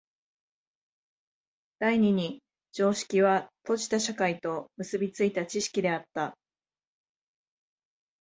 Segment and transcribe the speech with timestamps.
[1.77, 6.35] 第二に常識は閉じた社会と結び付いた知識であった。